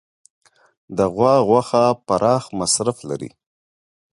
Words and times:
د 0.97 0.99
غوا 1.13 1.33
غوښه 1.47 1.83
پراخ 2.07 2.43
مصرف 2.59 2.97
لري. 3.09 3.29